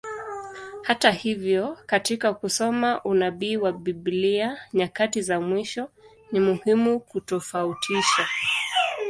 [0.83, 5.89] Hata hivyo, katika kusoma unabii wa Biblia nyakati za mwisho,
[6.31, 8.27] ni muhimu kutofautisha.